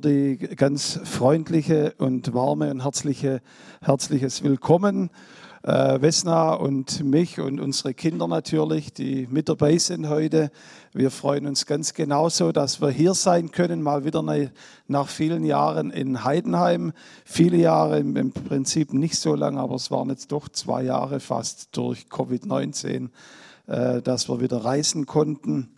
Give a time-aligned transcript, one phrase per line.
[0.00, 3.42] die ganz freundliche und warme und herzliche,
[3.82, 5.10] herzliches Willkommen.
[5.62, 10.50] Äh, Vesna und mich und unsere Kinder natürlich, die mit dabei sind heute.
[10.94, 14.24] Wir freuen uns ganz genauso, dass wir hier sein können, mal wieder
[14.88, 16.92] nach vielen Jahren in Heidenheim.
[17.26, 21.76] Viele Jahre im Prinzip nicht so lange, aber es waren jetzt doch zwei Jahre fast
[21.76, 23.10] durch Covid-19,
[23.66, 25.68] äh, dass wir wieder reisen konnten.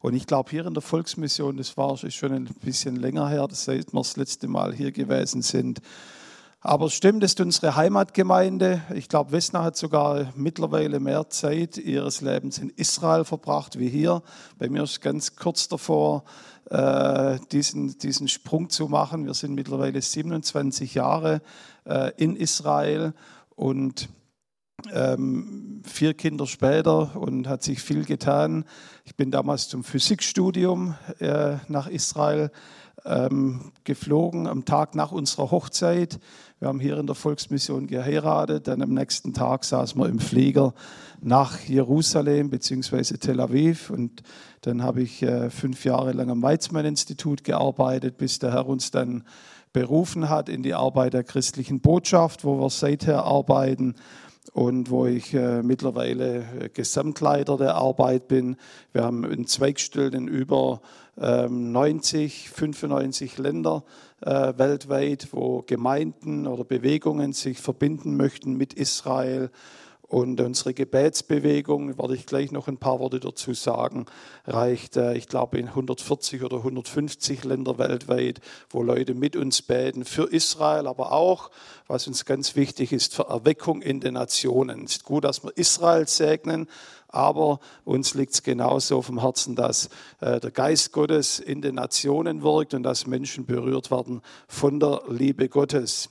[0.00, 3.92] Und ich glaube, hier in der Volksmission, das war schon ein bisschen länger her, seit
[3.92, 5.80] wir das letzte Mal hier gewesen sind.
[6.62, 8.82] Aber es stimmt, ist unsere Heimatgemeinde.
[8.94, 14.22] Ich glaube, Wesna hat sogar mittlerweile mehr Zeit ihres Lebens in Israel verbracht wie hier.
[14.58, 16.22] Bei mir ist ganz kurz davor,
[16.68, 19.24] äh, diesen, diesen Sprung zu machen.
[19.24, 21.40] Wir sind mittlerweile 27 Jahre
[21.86, 23.14] äh, in Israel
[23.56, 24.10] und
[24.92, 28.64] ähm, vier Kinder später und hat sich viel getan.
[29.04, 32.50] Ich bin damals zum Physikstudium äh, nach Israel
[33.04, 36.18] ähm, geflogen, am Tag nach unserer Hochzeit.
[36.58, 38.68] Wir haben hier in der Volksmission geheiratet.
[38.68, 40.74] Dann am nächsten Tag saßen wir im Flieger
[41.22, 43.16] nach Jerusalem bzw.
[43.16, 43.90] Tel Aviv.
[43.90, 44.22] Und
[44.62, 49.24] dann habe ich äh, fünf Jahre lang am Weizmann-Institut gearbeitet, bis der Herr uns dann
[49.72, 53.94] berufen hat in die Arbeit der christlichen Botschaft, wo wir seither arbeiten
[54.52, 58.56] und wo ich äh, mittlerweile äh, Gesamtleiter der Arbeit bin.
[58.92, 60.80] Wir haben in Zweigstellen in über
[61.18, 63.84] ähm, 90, 95 Länder
[64.20, 69.50] äh, weltweit, wo Gemeinden oder Bewegungen sich verbinden möchten mit Israel
[70.10, 74.06] und unsere Gebetsbewegung, werde ich gleich noch ein paar Worte dazu sagen,
[74.44, 80.04] reicht, äh, ich glaube, in 140 oder 150 Länder weltweit, wo Leute mit uns beten
[80.04, 81.52] für Israel, aber auch,
[81.86, 84.84] was uns ganz wichtig ist, für Erweckung in den Nationen.
[84.84, 86.66] Es ist gut, dass wir Israel segnen,
[87.06, 91.76] aber uns liegt es genauso auf dem Herzen, dass äh, der Geist Gottes in den
[91.76, 96.10] Nationen wirkt und dass Menschen berührt werden von der Liebe Gottes.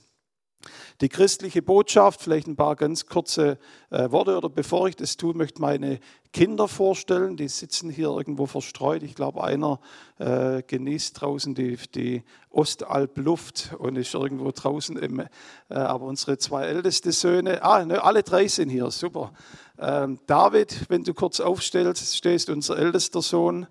[1.00, 5.32] Die christliche Botschaft, vielleicht ein paar ganz kurze äh, Worte oder bevor ich das tue,
[5.32, 5.98] möchte meine
[6.30, 7.38] Kinder vorstellen.
[7.38, 9.02] Die sitzen hier irgendwo verstreut.
[9.02, 9.80] Ich glaube, einer
[10.18, 14.98] äh, genießt draußen die, die Ostalpluft und ist irgendwo draußen.
[14.98, 15.28] Im, äh,
[15.70, 19.32] aber unsere zwei ältesten Söhne, ah, ne, alle drei sind hier, super.
[19.78, 23.66] Ähm, David, wenn du kurz aufstellst, stehst unser ältester Sohn.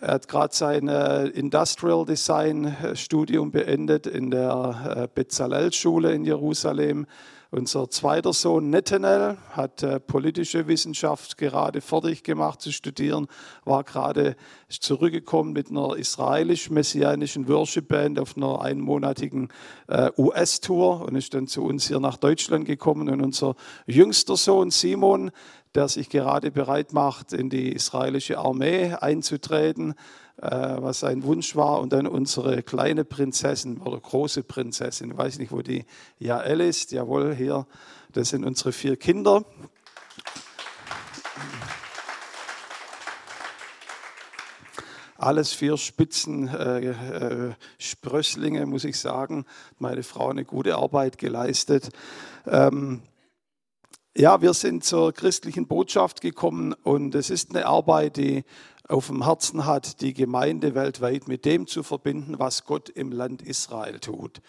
[0.00, 6.24] Er hat gerade sein äh, Industrial Design äh, Studium beendet in der äh, Bezalel-Schule in
[6.24, 7.06] Jerusalem.
[7.50, 13.26] Unser zweiter Sohn Netanel hat politische Wissenschaft gerade fertig gemacht zu studieren,
[13.64, 14.36] war gerade
[14.68, 19.48] zurückgekommen mit einer israelisch-messianischen Worship-Band auf einer einmonatigen
[20.18, 23.08] US-Tour und ist dann zu uns hier nach Deutschland gekommen.
[23.08, 23.54] Und unser
[23.86, 25.30] jüngster Sohn Simon
[25.74, 29.94] der sich gerade bereit macht, in die israelische Armee einzutreten,
[30.40, 31.80] äh, was sein Wunsch war.
[31.80, 35.84] Und dann unsere kleine Prinzessin oder große Prinzessin, ich weiß nicht, wo die
[36.18, 37.66] Jael ist, jawohl, hier,
[38.12, 39.44] das sind unsere vier Kinder.
[45.20, 49.46] Alles vier Spitzen äh, äh, Sprösslinge, muss ich sagen.
[49.80, 51.90] Meine Frau eine gute Arbeit geleistet.
[52.46, 53.02] Ähm,
[54.18, 58.44] ja, wir sind zur christlichen Botschaft gekommen und es ist eine Arbeit, die
[58.88, 63.42] auf dem Herzen hat, die Gemeinde weltweit mit dem zu verbinden, was Gott im Land
[63.42, 64.40] Israel tut.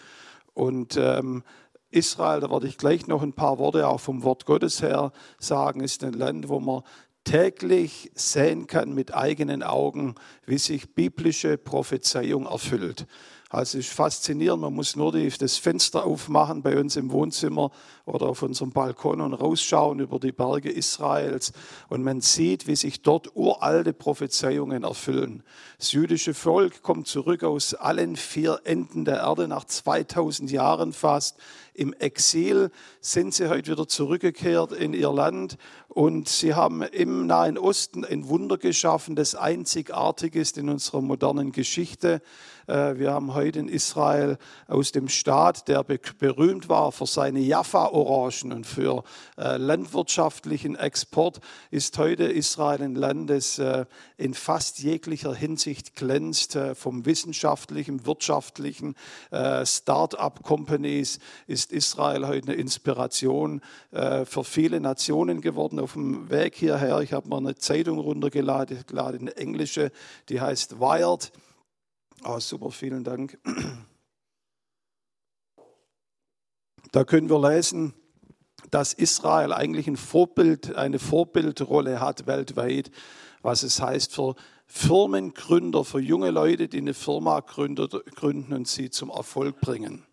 [0.56, 1.44] Und ähm,
[1.92, 5.82] Israel, da werde ich gleich noch ein paar Worte auch vom Wort Gottes her sagen,
[5.82, 6.82] ist ein Land, wo man
[7.24, 10.16] täglich sehen kann mit eigenen Augen,
[10.48, 13.06] wie sich biblische Prophezeiung erfüllt.
[13.52, 17.72] Also es ist faszinierend, man muss nur die, das Fenster aufmachen bei uns im Wohnzimmer
[18.06, 21.52] oder auf unserem Balkon und rausschauen über die Berge Israels
[21.88, 25.42] und man sieht, wie sich dort uralte Prophezeiungen erfüllen.
[25.80, 31.40] Das jüdische Volk kommt zurück aus allen vier Enden der Erde nach 2000 Jahren fast.
[31.74, 32.70] Im Exil
[33.02, 35.58] sind sie heute wieder zurückgekehrt in ihr Land
[35.90, 41.52] und sie haben im Nahen Osten ein Wunder geschaffen, das einzigartig ist in unserer modernen
[41.52, 42.22] Geschichte.
[42.70, 44.38] Äh, wir haben heute in Israel
[44.68, 49.04] aus dem Staat, der berühmt war für seine Jaffa-Orangen und für
[49.38, 51.40] äh, landwirtschaftlichen Export,
[51.72, 53.86] ist heute Israel ein Land, das äh,
[54.18, 58.96] in fast jeglicher Hinsicht glänzt, vom wissenschaftlichen, wirtschaftlichen,
[59.64, 63.62] Start-up-Companies ist Israel heute eine Inspiration
[63.92, 65.79] für viele Nationen geworden.
[65.80, 69.92] Auf dem Weg hierher, ich habe mir eine Zeitung runtergeladen, eine englische,
[70.28, 71.32] die heißt Wired.
[72.26, 73.40] Oh, super, vielen Dank.
[76.92, 77.94] Da können wir lesen,
[78.72, 82.92] dass Israel eigentlich ein Vorbild, eine Vorbildrolle hat weltweit,
[83.42, 84.36] was es heißt für
[84.66, 90.06] Firmengründer, für junge Leute, die eine Firma gründen und sie zum Erfolg bringen.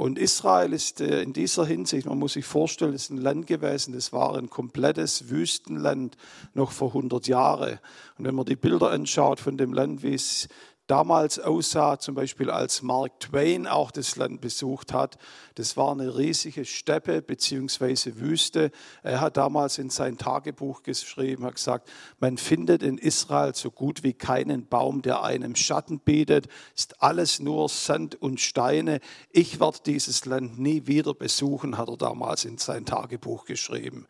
[0.00, 3.92] Und Israel ist äh, in dieser Hinsicht, man muss sich vorstellen, ist ein Land gewesen,
[3.92, 6.16] das war ein komplettes Wüstenland
[6.54, 7.78] noch vor 100 Jahren.
[8.16, 10.48] Und wenn man die Bilder anschaut von dem Land, wie es
[10.90, 15.18] damals aussah, zum Beispiel als Mark Twain auch das Land besucht hat.
[15.54, 18.16] Das war eine riesige Steppe bzw.
[18.16, 18.72] Wüste.
[19.04, 21.88] Er hat damals in sein Tagebuch geschrieben, hat gesagt,
[22.18, 26.48] man findet in Israel so gut wie keinen Baum, der einem Schatten bietet.
[26.74, 28.98] Ist alles nur Sand und Steine.
[29.30, 34.06] Ich werde dieses Land nie wieder besuchen, hat er damals in sein Tagebuch geschrieben.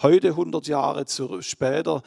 [0.00, 1.04] Heute, 100 Jahre
[1.42, 2.02] später,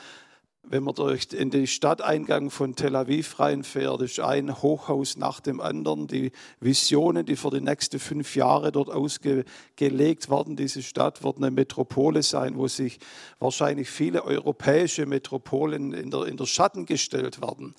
[0.69, 5.61] wenn man durch in den Stadteingang von Tel Aviv reinfährt, ist ein Hochhaus nach dem
[5.61, 6.07] anderen.
[6.07, 11.51] Die Visionen, die für die nächsten fünf Jahre dort ausgelegt werden, diese Stadt wird eine
[11.51, 12.99] Metropole sein, wo sich
[13.39, 17.75] wahrscheinlich viele europäische Metropolen in der, in der Schatten gestellt werden.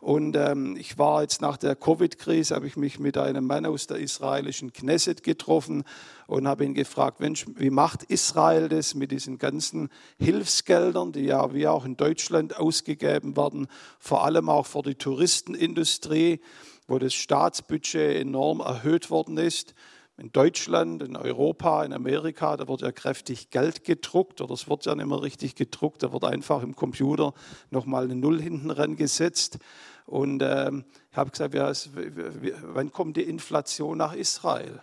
[0.00, 3.86] Und ähm, ich war jetzt nach der Covid-Krise, habe ich mich mit einem Mann aus
[3.86, 5.84] der israelischen Knesset getroffen
[6.26, 11.52] und habe ihn gefragt, Mensch, wie macht Israel das mit diesen ganzen Hilfsgeldern, die ja
[11.52, 13.66] wie auch in Deutschland ausgegeben werden,
[13.98, 16.40] vor allem auch für die Touristenindustrie,
[16.88, 19.74] wo das Staatsbudget enorm erhöht worden ist
[20.20, 24.84] in Deutschland, in Europa, in Amerika, da wird ja kräftig Geld gedruckt oder es wird
[24.84, 27.32] ja nicht mehr richtig gedruckt, da wird einfach im Computer
[27.70, 29.58] nochmal eine Null hinten rangesetzt.
[30.04, 34.82] Und ähm, ich habe gesagt, ja, es, wann kommt die Inflation nach Israel?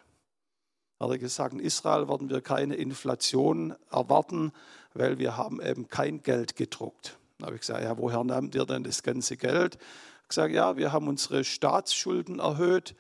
[1.00, 4.52] Hat er gesagt, in Israel werden wir keine Inflation erwarten,
[4.96, 7.20] weil wir haben eben kein Geld gedruckt.
[7.38, 9.76] Da habe ich gesagt, ja, woher nehmt ihr denn das ganze Geld?
[9.76, 12.96] Ich habe gesagt, ja, wir haben unsere Staatsschulden erhöht.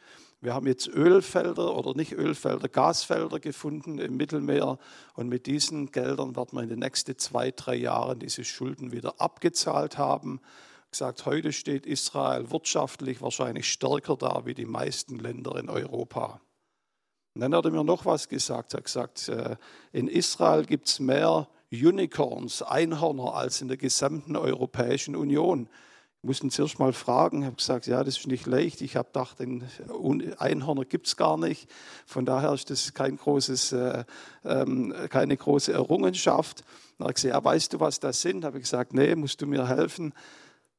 [0.48, 4.80] Wir haben jetzt Ölfelder oder nicht Ölfelder, Gasfelder gefunden im Mittelmeer
[5.14, 9.20] und mit diesen Geldern werden wir in den nächsten zwei, drei Jahren diese Schulden wieder
[9.20, 10.40] abgezahlt haben
[10.90, 16.40] gesagt, heute steht Israel wirtschaftlich wahrscheinlich stärker da wie die meisten Länder in Europa.
[17.36, 18.74] Und dann hat er mir noch was gesagt.
[18.74, 19.58] Er hat gesagt, äh,
[19.92, 25.68] in Israel gibt es mehr Unicorns, Einhörner, als in der gesamten Europäischen Union.
[26.22, 28.82] Ich musste ihn zuerst mal fragen, habe gesagt, ja, das ist nicht leicht.
[28.82, 29.38] Ich habe gedacht,
[30.40, 31.70] Einhörner gibt es gar nicht.
[32.08, 34.04] Von daher ist das kein großes, äh,
[34.44, 36.64] ähm, keine große Errungenschaft.
[36.98, 38.46] Dann hat er gesagt, ja, weißt du, was das sind?
[38.46, 40.12] Habe ich gesagt, nee, musst du mir helfen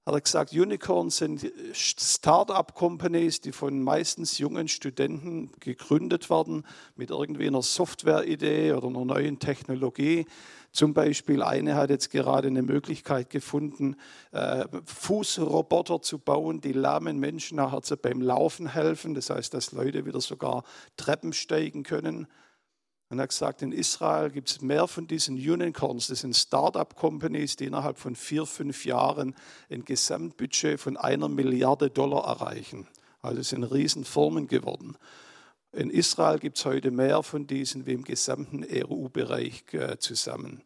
[0.08, 6.64] hat er gesagt, Unicorns sind Start-up-Companies, die von meistens jungen Studenten gegründet werden
[6.96, 10.25] mit irgendwie einer Software-Idee oder einer neuen Technologie.
[10.72, 13.96] Zum Beispiel eine hat jetzt gerade eine Möglichkeit gefunden,
[14.32, 19.12] äh, Fußroboter zu bauen, die lahmen Menschen nachher beim Laufen helfen.
[19.12, 20.64] Das heißt, dass Leute wieder sogar
[20.96, 22.28] Treppen steigen können.
[23.10, 27.56] Und er hat gesagt, in Israel gibt es mehr von diesen Unicorns, das sind Start-up-Companies,
[27.56, 29.34] die innerhalb von vier, fünf Jahren
[29.70, 32.87] ein Gesamtbudget von einer Milliarde Dollar erreichen.
[33.22, 34.96] Also sind Riesenfirmen geworden.
[35.72, 40.62] In Israel gibt es heute mehr von diesen wie im gesamten EU-Bereich äh, zusammen.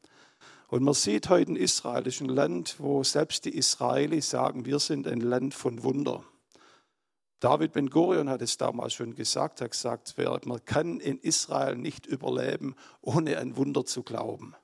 [0.68, 4.64] Und man sieht heute in Israel, das ist ein Land, wo selbst die Israelis sagen,
[4.64, 6.24] wir sind ein Land von Wunder.
[7.42, 10.16] David Ben Gurion hat es damals schon gesagt, hat gesagt,
[10.46, 14.54] man kann in Israel nicht überleben, ohne ein Wunder zu glauben.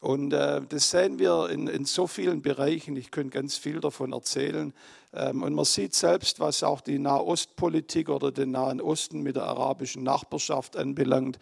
[0.00, 2.96] Und äh, das sehen wir in, in, so vielen Bereichen.
[2.96, 4.72] Ich könnte ganz viel davon erzählen.
[5.12, 9.44] Ähm, und man sieht selbst, was auch die Nahostpolitik oder den Nahen Osten mit der
[9.44, 11.38] arabischen Nachbarschaft anbelangt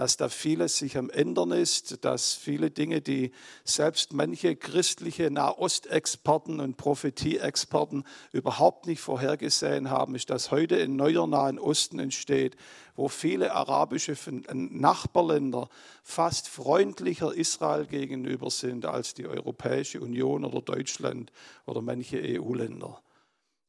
[0.00, 3.32] dass da vieles sich am Ändern ist, dass viele Dinge, die
[3.64, 11.26] selbst manche christliche Nahostexperten und Prophetieexperten überhaupt nicht vorhergesehen haben, ist, dass heute ein neuer
[11.26, 12.56] Nahen Osten entsteht,
[12.96, 14.16] wo viele arabische
[14.54, 15.68] Nachbarländer
[16.02, 21.30] fast freundlicher Israel gegenüber sind als die Europäische Union oder Deutschland
[21.66, 23.02] oder manche EU-Länder.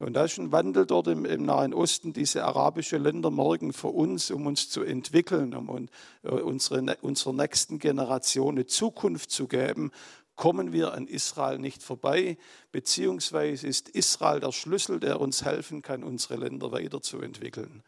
[0.01, 2.11] Und da ist ein Wandel dort im, im, Nahen Osten.
[2.11, 5.89] Diese arabischen Länder morgen für uns, um uns zu entwickeln, um
[6.23, 9.91] äh, unsere, unserer nächsten Generation eine Zukunft zu geben,
[10.35, 12.39] kommen wir an Israel nicht vorbei,
[12.71, 17.83] beziehungsweise ist Israel der Schlüssel, der uns helfen kann, unsere Länder weiterzuentwickeln.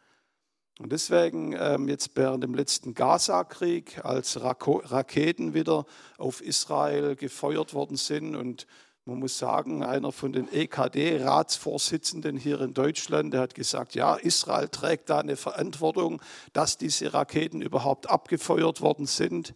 [0.78, 5.86] Und deswegen ähm, jetzt während dem letzten Gaza-Krieg, als Raketen wieder
[6.20, 8.68] auf Israel gefeuert worden sind und
[9.06, 14.70] man muss sagen, einer von den EKD-Ratsvorsitzenden hier in Deutschland, der hat gesagt, ja, Israel
[14.70, 16.22] trägt da eine Verantwortung,
[16.54, 19.56] dass diese Raketen überhaupt abgefeuert worden sind.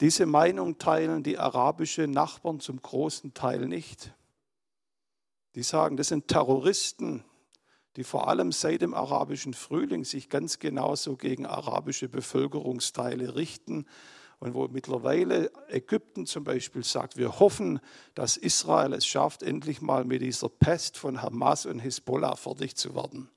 [0.00, 4.14] Diese Meinung teilen die arabischen Nachbarn zum großen Teil nicht.
[5.56, 7.24] Die sagen, das sind Terroristen,
[7.96, 13.86] die vor allem seit dem arabischen Frühling sich ganz genauso gegen arabische Bevölkerungsteile richten
[14.38, 17.80] und wo mittlerweile Ägypten zum Beispiel sagt, wir hoffen,
[18.14, 22.94] dass Israel es schafft, endlich mal mit dieser Pest von Hamas und Hisbollah fertig zu
[22.94, 23.30] werden.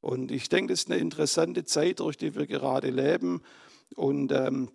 [0.00, 3.42] Und ich denke, das ist eine interessante Zeit, durch die wir gerade leben.
[3.94, 4.70] Und ähm,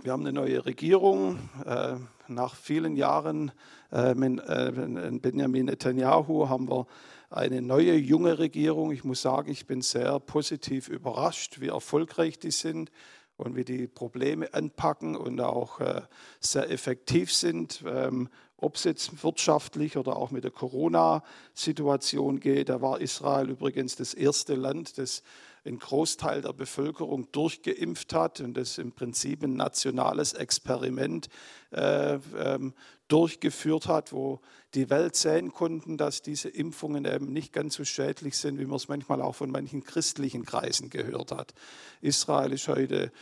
[0.00, 1.38] wir haben eine neue Regierung.
[1.66, 1.96] Äh,
[2.28, 3.52] nach vielen Jahren
[3.92, 6.86] äh, äh, Benjamin Netanyahu haben wir
[7.28, 8.92] eine neue, junge Regierung.
[8.92, 12.90] Ich muss sagen, ich bin sehr positiv überrascht, wie erfolgreich die sind
[13.42, 16.02] und wie die Probleme anpacken und auch äh,
[16.40, 17.84] sehr effektiv sind.
[17.86, 23.96] Ähm, ob es jetzt wirtschaftlich oder auch mit der Corona-Situation geht, da war Israel übrigens
[23.96, 25.24] das erste Land, das
[25.64, 31.28] einen Großteil der Bevölkerung durchgeimpft hat und das im Prinzip ein nationales Experiment
[31.72, 32.74] äh, ähm,
[33.12, 34.40] durchgeführt hat, wo
[34.74, 38.76] die Welt sehen konnten, dass diese Impfungen eben nicht ganz so schädlich sind, wie man
[38.76, 41.52] es manchmal auch von manchen christlichen Kreisen gehört hat.
[42.00, 43.12] Israel ist heute,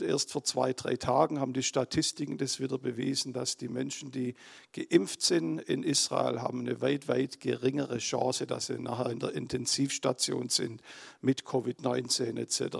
[0.00, 4.36] erst vor zwei, drei Tagen haben die Statistiken das wieder bewiesen, dass die Menschen, die
[4.72, 9.32] geimpft sind in Israel, haben eine weit, weit geringere Chance, dass sie nachher in der
[9.32, 10.82] Intensivstation sind
[11.20, 12.76] mit Covid-19 etc.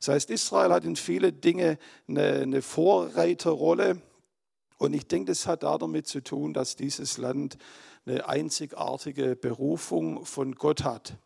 [0.00, 1.78] Das heißt, Israel hat in viele Dinge
[2.08, 4.02] eine, eine Vorreiterrolle
[4.82, 7.56] und ich denke, das hat damit zu tun, dass dieses Land
[8.04, 11.16] eine einzigartige Berufung von Gott hat.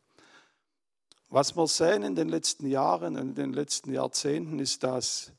[1.31, 5.33] Was wir sehen in den letzten Jahren und in den letzten Jahrzehnten ist, dass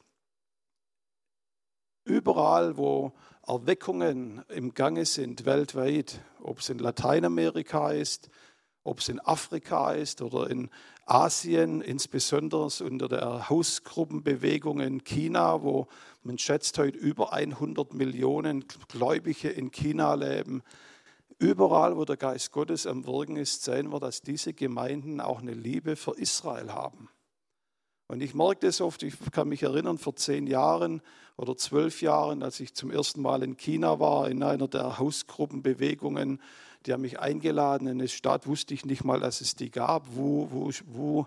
[2.06, 3.14] überall, wo
[3.46, 8.32] Erweckungen im Gange sind, weltweit, ob es in Lateinamerika ist,
[8.84, 10.72] ob es in Afrika ist oder in
[11.10, 15.88] Asien, insbesondere unter der Hausgruppenbewegung in China, wo
[16.22, 20.64] man schätzt heute über 100 Millionen Gläubige in China leben.
[21.40, 25.54] Überall, wo der Geist Gottes am Wirken ist, sehen wir, dass diese Gemeinden auch eine
[25.54, 27.08] Liebe für Israel haben.
[28.10, 31.02] Und ich merke das oft, ich kann mich erinnern, vor zehn Jahren
[31.38, 36.42] oder zwölf Jahren, als ich zum ersten Mal in China war, in einer der Hausgruppenbewegungen,
[36.86, 40.16] die haben mich eingeladen in eine Stadt, wusste ich nicht mal, dass es die gab.
[40.16, 41.26] Wu, Wu, Wu,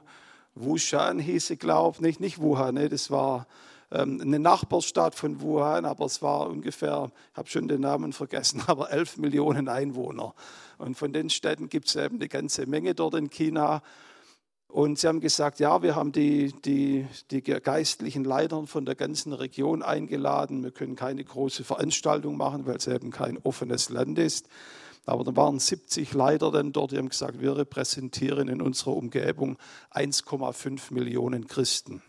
[0.54, 3.46] Wushan hieß sie, glaube ich, nicht, Wuhan, ne, das war
[3.92, 8.62] ähm, eine Nachbarstadt von Wuhan, aber es war ungefähr, ich habe schon den Namen vergessen,
[8.66, 10.34] aber 11 Millionen Einwohner.
[10.78, 13.82] Und von den Städten gibt es eben eine ganze Menge dort in China.
[14.68, 19.32] Und sie haben gesagt, ja, wir haben die, die, die geistlichen Leiter von der ganzen
[19.32, 20.62] Region eingeladen.
[20.62, 24.48] Wir können keine große Veranstaltung machen, weil es eben kein offenes Land ist.
[25.06, 29.58] Aber da waren 70 Leiter dann dort, die haben gesagt, wir repräsentieren in unserer Umgebung
[29.92, 32.02] 1,5 Millionen Christen.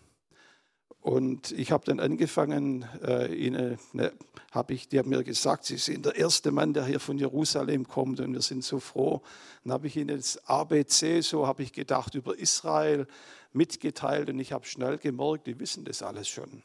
[1.02, 4.12] Und ich habe dann angefangen, äh, ihnen, ne,
[4.52, 7.88] habe ich, die haben mir gesagt, sie sind der erste Mann, der hier von Jerusalem
[7.88, 9.22] kommt und wir sind so froh.
[9.64, 13.08] Dann habe ich ihnen das ABC, so habe ich gedacht, über Israel
[13.52, 16.62] mitgeteilt und ich habe schnell gemerkt, die wissen das alles schon.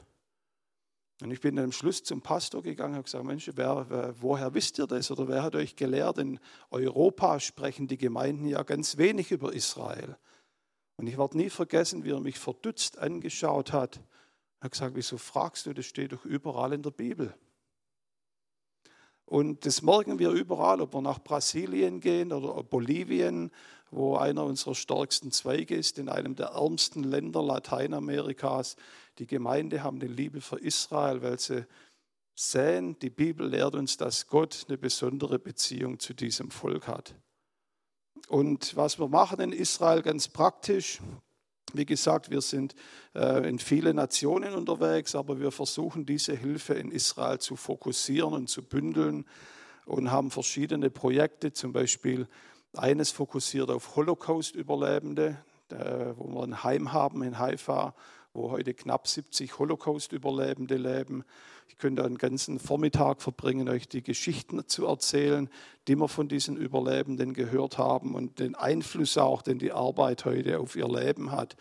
[1.23, 4.53] Und ich bin am Schluss zum Pastor gegangen und habe gesagt, Mensch, wer, wer, woher
[4.53, 6.19] wisst ihr das oder wer hat euch gelehrt?
[6.19, 6.39] In
[6.71, 10.17] Europa sprechen die Gemeinden ja ganz wenig über Israel.
[10.97, 14.01] Und ich werde nie vergessen, wie er mich verdutzt angeschaut hat
[14.61, 17.35] er hat gesagt, wieso fragst du, das steht doch überall in der Bibel.
[19.27, 23.51] Und das merken wir überall, ob wir nach Brasilien gehen oder Bolivien,
[23.91, 28.77] wo einer unserer stärksten Zweige ist, in einem der ärmsten Länder Lateinamerikas.
[29.19, 31.67] Die Gemeinde haben eine Liebe für Israel, weil sie
[32.35, 37.15] sehen, die Bibel lehrt uns, dass Gott eine besondere Beziehung zu diesem Volk hat.
[38.29, 41.01] Und was wir machen in Israel ganz praktisch,
[41.73, 42.75] wie gesagt, wir sind
[43.15, 48.49] äh, in viele Nationen unterwegs, aber wir versuchen diese Hilfe in Israel zu fokussieren und
[48.49, 49.25] zu bündeln
[49.87, 52.29] und haben verschiedene Projekte, zum Beispiel
[52.75, 55.39] eines fokussiert auf Holocaust-Überlebende,
[56.17, 57.95] wo wir ein Heim haben in Haifa,
[58.37, 61.25] wo heute knapp 70 Holocaust-Überlebende leben.
[61.69, 65.49] Ich könnte einen ganzen Vormittag verbringen, euch die Geschichten zu erzählen,
[65.89, 70.61] die wir von diesen Überlebenden gehört haben und den Einfluss auch, den die Arbeit heute
[70.61, 71.57] auf ihr Leben hat.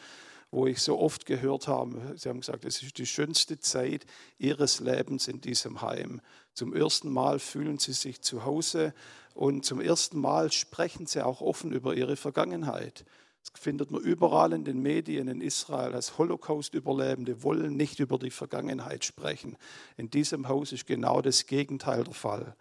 [0.51, 4.05] Wo ich so oft gehört habe, sie haben gesagt, es ist die schönste Zeit
[4.37, 6.21] ihres Lebens in diesem Heim.
[6.53, 8.93] Zum ersten Mal fühlen sie sich zu Hause
[9.33, 13.05] und zum ersten Mal sprechen sie auch offen über ihre Vergangenheit.
[13.51, 15.93] Das findet man überall in den Medien in Israel.
[15.93, 19.57] Als Holocaust-Überlebende wollen nicht über die Vergangenheit sprechen.
[19.97, 22.55] In diesem Haus ist genau das Gegenteil der Fall.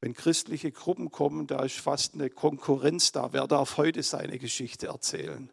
[0.00, 3.32] Wenn christliche Gruppen kommen, da ist fast eine Konkurrenz da.
[3.32, 5.50] Wer darf heute seine Geschichte erzählen?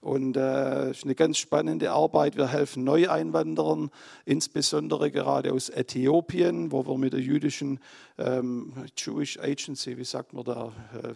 [0.00, 2.36] Und es äh, ist eine ganz spannende Arbeit.
[2.36, 3.90] Wir helfen Neueinwanderern,
[4.24, 7.80] insbesondere gerade aus Äthiopien, wo wir mit der jüdischen
[8.16, 10.72] ähm, Jewish Agency, wie sagt man da,
[11.02, 11.12] äh,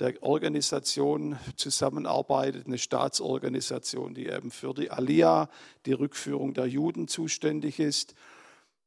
[0.00, 5.48] der Organisation zusammenarbeitet, eine Staatsorganisation, die eben für die Aliyah,
[5.86, 8.14] die Rückführung der Juden zuständig ist.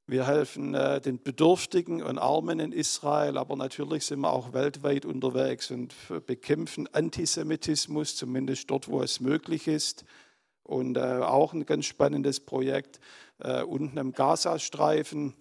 [0.08, 5.06] Wir helfen äh, den Bedürftigen und Armen in Israel, aber natürlich sind wir auch weltweit
[5.06, 5.94] unterwegs und
[6.26, 10.04] bekämpfen Antisemitismus, zumindest dort, wo es möglich ist.
[10.64, 13.00] Und äh, auch ein ganz spannendes Projekt
[13.40, 15.34] äh, unten im Gazastreifen.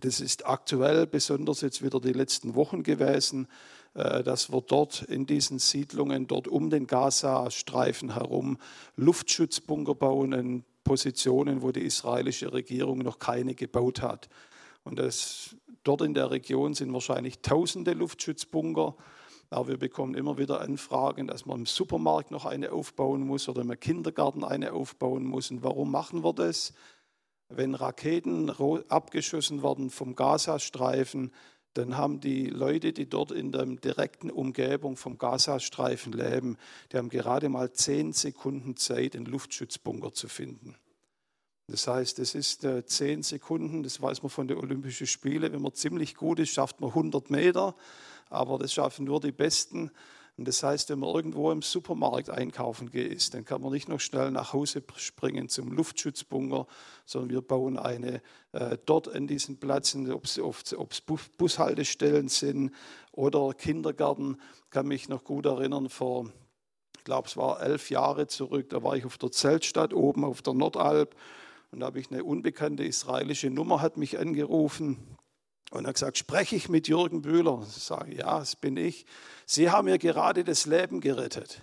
[0.00, 3.48] Das ist aktuell, besonders jetzt wieder die letzten Wochen gewesen,
[3.94, 8.58] dass wir dort in diesen Siedlungen, dort um den Gazastreifen herum
[8.96, 14.28] Luftschutzbunker bauen in Positionen, wo die israelische Regierung noch keine gebaut hat.
[14.84, 18.96] Und das, dort in der Region sind wahrscheinlich tausende Luftschutzbunker.
[19.50, 23.62] Aber wir bekommen immer wieder Anfragen, dass man im Supermarkt noch eine aufbauen muss oder
[23.62, 25.50] im Kindergarten eine aufbauen muss.
[25.50, 26.72] Und warum machen wir das?
[27.48, 28.48] Wenn Raketen
[28.88, 31.32] abgeschossen werden vom Gazastreifen,
[31.74, 36.56] dann haben die Leute, die dort in der direkten Umgebung vom Gazastreifen leben,
[36.92, 40.76] die haben gerade mal zehn Sekunden Zeit, einen Luftschutzbunker zu finden.
[41.68, 45.62] Das heißt, es ist äh, zehn Sekunden, das weiß man von den Olympischen Spielen, wenn
[45.62, 47.76] man ziemlich gut ist, schafft man 100 Meter,
[48.28, 49.92] aber das schaffen nur die Besten.
[50.40, 54.00] Und das heißt, wenn man irgendwo im Supermarkt einkaufen geht, dann kann man nicht noch
[54.00, 56.66] schnell nach Hause springen zum Luftschutzbunker,
[57.04, 61.02] sondern wir bauen eine äh, dort an diesen Plätzen, ob es
[61.36, 62.70] Bushaltestellen sind
[63.12, 64.38] oder Kindergarten.
[64.64, 66.32] Ich kann mich noch gut erinnern, vor,
[66.96, 70.40] ich glaube, es war elf Jahre zurück, da war ich auf der Zeltstadt oben auf
[70.40, 71.16] der Nordalp
[71.70, 75.18] und da habe ich eine unbekannte israelische Nummer hat mich angerufen
[75.70, 77.64] und er gesagt, spreche ich mit Jürgen Bühler?
[77.68, 79.06] Ich sage, ja, das bin ich.
[79.46, 81.62] Sie haben mir gerade das Leben gerettet.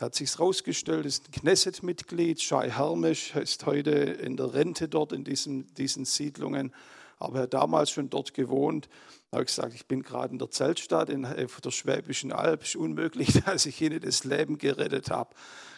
[0.00, 2.40] Hat sich herausgestellt, ist ein Knesset-Mitglied.
[2.40, 6.74] Shai Hermisch ist heute in der Rente dort in diesen, diesen Siedlungen,
[7.18, 8.88] aber er hat damals schon dort gewohnt.
[9.32, 12.64] Habe ich gesagt, ich bin gerade in der Zeltstadt in der Schwäbischen Alb.
[12.64, 15.30] Ist unmöglich, dass ich Ihnen das Leben gerettet habe.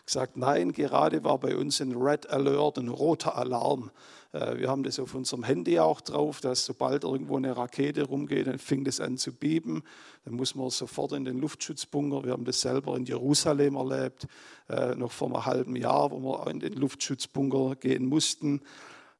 [0.07, 3.91] Gesagt, nein, gerade war bei uns ein Red Alert, ein roter Alarm.
[4.33, 8.47] Äh, wir haben das auf unserem Handy auch drauf, dass sobald irgendwo eine Rakete rumgeht,
[8.47, 9.83] dann fing das an zu bieben.
[10.25, 12.25] Dann muss man sofort in den Luftschutzbunker.
[12.25, 14.27] Wir haben das selber in Jerusalem erlebt,
[14.71, 18.63] äh, noch vor einem halben Jahr, wo wir in den Luftschutzbunker gehen mussten.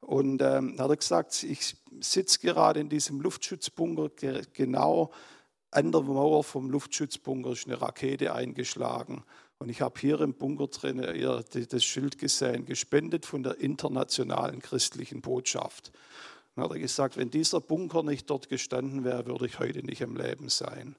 [0.03, 4.11] Und ähm, hat er gesagt, ich sitze gerade in diesem Luftschutzbunker,
[4.53, 5.13] genau
[5.71, 9.25] an der Mauer vom Luftschutzbunker ist eine Rakete eingeschlagen.
[9.59, 14.61] Und ich habe hier im Bunker drin ihr das Schild gesehen, gespendet von der internationalen
[14.61, 15.93] christlichen Botschaft.
[16.55, 20.01] Dann hat er gesagt, wenn dieser Bunker nicht dort gestanden wäre, würde ich heute nicht
[20.01, 20.97] im Leben sein.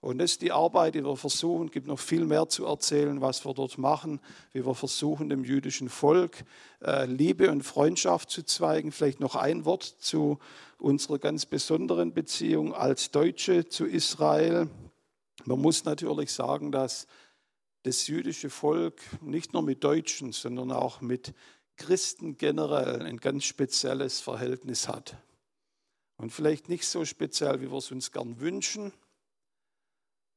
[0.00, 1.66] Und das ist die Arbeit, die wir versuchen.
[1.66, 4.20] Es gibt noch viel mehr zu erzählen, was wir dort machen,
[4.52, 6.44] wie wir versuchen, dem jüdischen Volk
[6.80, 8.92] äh, Liebe und Freundschaft zu zeigen.
[8.92, 10.38] Vielleicht noch ein Wort zu
[10.78, 14.68] unserer ganz besonderen Beziehung als Deutsche zu Israel.
[15.44, 17.08] Man muss natürlich sagen, dass
[17.82, 21.34] das jüdische Volk nicht nur mit Deutschen, sondern auch mit
[21.76, 25.16] Christen generell ein ganz spezielles Verhältnis hat.
[26.16, 28.92] Und vielleicht nicht so speziell, wie wir es uns gern wünschen,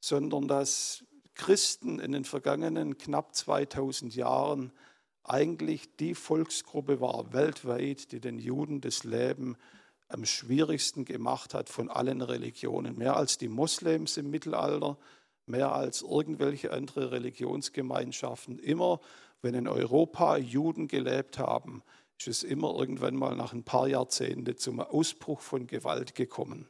[0.01, 4.73] sondern dass Christen in den vergangenen knapp 2000 Jahren
[5.23, 9.55] eigentlich die Volksgruppe war weltweit, die den Juden das Leben
[10.09, 12.97] am schwierigsten gemacht hat von allen Religionen.
[12.97, 14.97] Mehr als die Moslems im Mittelalter,
[15.45, 18.59] mehr als irgendwelche andere Religionsgemeinschaften.
[18.59, 18.99] Immer,
[19.41, 21.81] wenn in Europa Juden gelebt haben,
[22.17, 26.67] ist es immer irgendwann mal nach ein paar Jahrzehnten zum Ausbruch von Gewalt gekommen.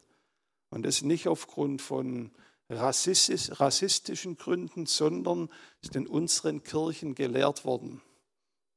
[0.69, 2.31] Und das nicht aufgrund von
[2.71, 5.49] rassistisch, rassistischen Gründen, sondern
[5.81, 8.01] ist in unseren Kirchen gelehrt worden,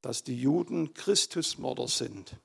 [0.01, 2.37] dass die Juden Christusmörder sind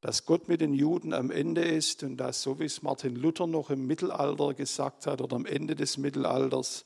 [0.00, 3.46] dass Gott mit den Juden am Ende ist und dass, so wie es Martin Luther
[3.46, 6.84] noch im Mittelalter gesagt hat oder am Ende des Mittelalters,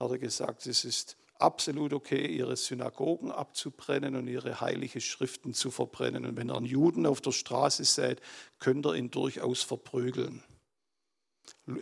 [0.00, 5.70] hat er gesagt, es ist absolut okay, ihre Synagogen abzubrennen und ihre heilige Schriften zu
[5.70, 6.24] verbrennen.
[6.24, 8.20] Und wenn ihr einen Juden auf der Straße seht,
[8.58, 10.42] könnt ihr ihn durchaus verprügeln.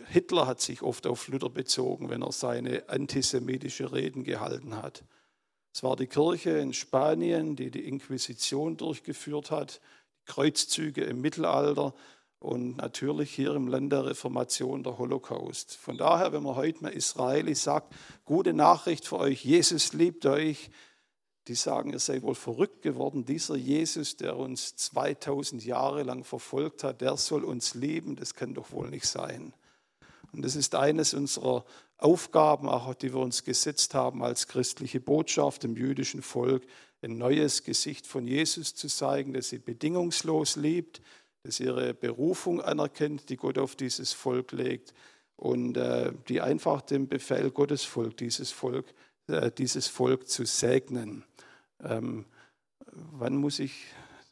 [0.07, 5.03] Hitler hat sich oft auf Luther bezogen, wenn er seine antisemitische Reden gehalten hat.
[5.73, 9.79] Es war die Kirche in Spanien, die die Inquisition durchgeführt hat
[10.25, 11.93] Kreuzzüge im Mittelalter
[12.39, 15.75] und natürlich hier im Land der Reformation der Holocaust.
[15.75, 17.93] Von daher, wenn man heute mal Israeli sagt,
[18.25, 20.71] gute Nachricht für euch, Jesus liebt euch,
[21.47, 23.25] die sagen, ihr seid wohl verrückt geworden.
[23.25, 28.15] Dieser Jesus, der uns 2000 Jahre lang verfolgt hat, der soll uns lieben.
[28.15, 29.53] Das kann doch wohl nicht sein.
[30.31, 31.65] Und das ist eines unserer
[31.97, 36.63] Aufgaben, auch die wir uns gesetzt haben als christliche Botschaft im jüdischen Volk,
[37.01, 41.01] ein neues Gesicht von Jesus zu zeigen, dass sie bedingungslos liebt,
[41.43, 44.93] dass ihre Berufung anerkennt, die Gott auf dieses Volk legt
[45.35, 48.93] und äh, die einfach dem Befehl Gottes folgt, dieses Volk,
[49.27, 51.23] äh, dieses Volk zu segnen.
[51.83, 52.25] Ähm,
[52.91, 53.85] wann muss ich,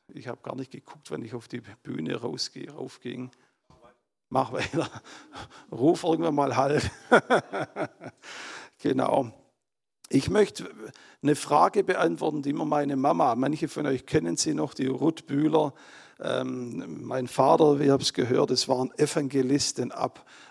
[0.10, 3.32] ich habe gar nicht geguckt, wann ich auf die Bühne rausgehe, raufging.
[4.30, 4.90] Mach weiter.
[5.72, 6.90] Ruf irgendwann mal halt.
[8.80, 9.32] genau.
[10.10, 10.70] Ich möchte
[11.22, 15.28] eine Frage beantworten, die mir meine Mama, manche von euch kennen sie noch, die Ruth
[15.28, 15.74] Bühler,
[16.22, 19.94] ähm, mein Vater, wir haben es gehört, es war ein Evangelist, ein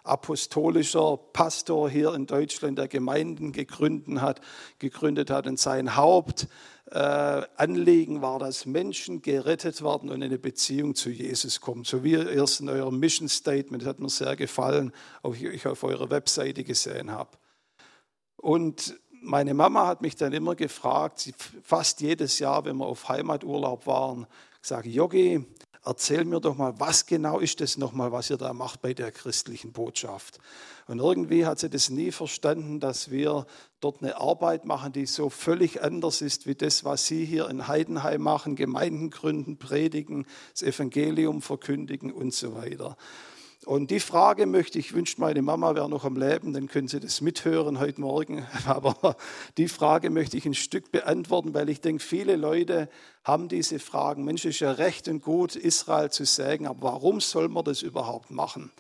[0.03, 4.41] apostolischer Pastor hier in Deutschland, der Gemeinden gegründet hat,
[4.79, 5.47] gegründet hat.
[5.47, 6.49] Und sein Hauptanliegen
[6.90, 11.85] äh, war, dass Menschen gerettet werden und in eine Beziehung zu Jesus kommen.
[11.85, 15.66] So wie ihr es in eurem Mission Statement, das hat mir sehr gefallen, auch ich
[15.66, 17.31] auf eurer Webseite gesehen habe.
[18.37, 23.87] Und meine Mama hat mich dann immer gefragt, fast jedes Jahr, wenn wir auf Heimaturlaub
[23.87, 24.27] waren,
[24.62, 25.44] gesagt, Yogi,
[25.88, 29.11] erzähl mir doch mal, was genau ist das nochmal, was ihr da macht bei der
[29.11, 30.38] christlichen Botschaft?
[30.87, 33.46] Und irgendwie hat sie das nie verstanden, dass wir
[33.81, 37.68] dort eine Arbeit machen, die so völlig anders ist wie das, was sie hier in
[37.68, 42.96] Heidenheim machen, Gemeinden gründen, predigen, das Evangelium verkündigen und so weiter.
[43.64, 47.01] Und die Frage möchte ich, wünscht meine Mama wäre noch am Leben, dann können Sie
[47.01, 48.47] das mithören heute Morgen.
[48.66, 49.16] Aber
[49.57, 52.88] die Frage möchte ich ein Stück beantworten, weil ich denke, viele Leute
[53.25, 54.25] haben diese Fragen.
[54.25, 58.31] Mensch, ist ja recht und gut, Israel zu sägen, aber warum soll man das überhaupt
[58.31, 58.71] machen?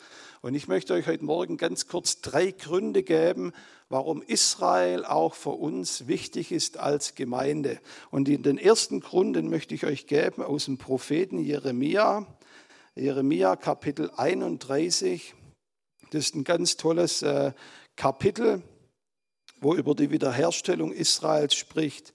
[0.42, 3.52] Und ich möchte euch heute Morgen ganz kurz drei Gründe geben,
[3.88, 7.80] warum Israel auch für uns wichtig ist als Gemeinde.
[8.12, 12.26] Und den ersten Grund, den möchte ich euch geben aus dem Propheten Jeremia.
[12.98, 15.34] Jeremia Kapitel 31.
[16.10, 17.52] Das ist ein ganz tolles äh,
[17.94, 18.62] Kapitel,
[19.60, 22.12] wo über die Wiederherstellung Israels spricht.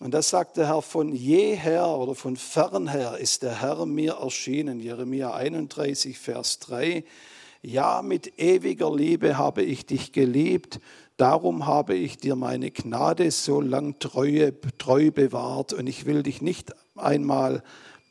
[0.00, 4.78] Und das sagt der Herr, von jeher oder von fernher ist der Herr mir erschienen.
[4.78, 7.04] Jeremia 31, Vers 3.
[7.62, 10.80] Ja, mit ewiger Liebe habe ich dich geliebt,
[11.16, 16.42] darum habe ich dir meine Gnade so lang treu, treu bewahrt und ich will dich
[16.42, 17.62] nicht einmal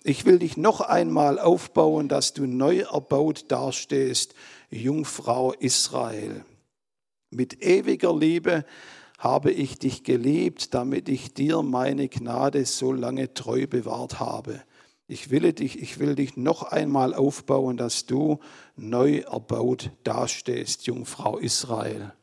[0.04, 4.36] ich will dich noch einmal aufbauen, dass du neu erbaut dastehst,
[4.70, 6.44] Jungfrau Israel.
[7.30, 8.66] Mit ewiger Liebe
[9.18, 14.62] habe ich dich geliebt, damit ich dir meine Gnade so lange treu bewahrt habe.
[15.08, 18.40] Ich will dich, ich will dich noch einmal aufbauen, dass du
[18.76, 22.14] neu erbaut dastehst, Jungfrau Israel.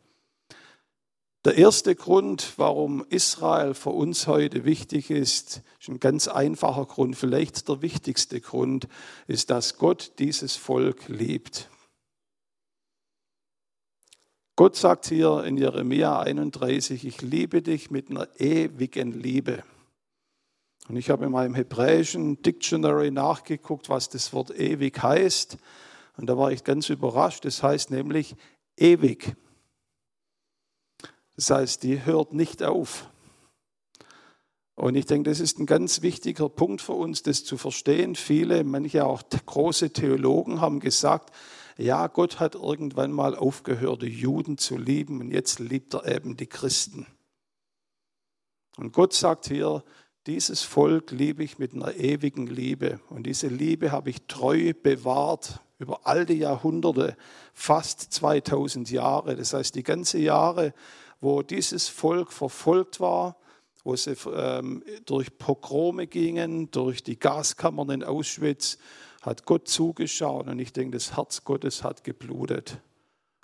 [1.46, 7.16] Der erste Grund, warum Israel für uns heute wichtig ist, ist ein ganz einfacher Grund,
[7.16, 8.88] vielleicht der wichtigste Grund,
[9.26, 11.70] ist, dass Gott dieses Volk liebt.
[14.55, 19.62] Gott sagt hier in Jeremia 31, ich liebe dich mit einer ewigen Liebe.
[20.90, 25.57] Und ich habe in meinem hebräischen Dictionary nachgeguckt, was das Wort ewig heißt.
[26.18, 27.46] Und da war ich ganz überrascht.
[27.46, 28.37] Das heißt nämlich
[28.76, 29.35] ewig.
[31.40, 33.09] Das heißt, die hört nicht auf.
[34.74, 38.14] Und ich denke, das ist ein ganz wichtiger Punkt für uns, das zu verstehen.
[38.14, 41.35] Viele, manche auch große Theologen haben gesagt,
[41.79, 46.37] ja, Gott hat irgendwann mal aufgehört, die Juden zu lieben und jetzt liebt er eben
[46.37, 47.07] die Christen.
[48.76, 49.83] Und Gott sagt hier,
[50.26, 53.00] dieses Volk liebe ich mit einer ewigen Liebe.
[53.09, 57.16] Und diese Liebe habe ich treu bewahrt über all die Jahrhunderte,
[57.55, 59.35] fast 2000 Jahre.
[59.37, 60.74] Das heißt, die ganze Jahre,
[61.20, 63.37] wo dieses Volk verfolgt war,
[63.85, 68.78] wo sie ähm, durch Pogrome gingen, durch die Gaskammern in Auschwitz,
[69.22, 72.80] hat Gott zugeschaut und ich denke, das Herz Gottes hat geblutet.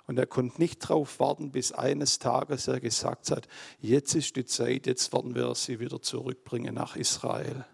[0.07, 3.47] Und er konnte nicht darauf warten, bis eines Tages er gesagt hat,
[3.79, 7.65] jetzt ist die Zeit, jetzt werden wir sie wieder zurückbringen nach Israel.